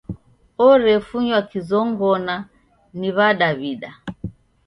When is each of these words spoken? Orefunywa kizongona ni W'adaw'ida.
Orefunywa 0.67 1.39
kizongona 1.49 2.35
ni 2.99 3.09
W'adaw'ida. 3.15 3.89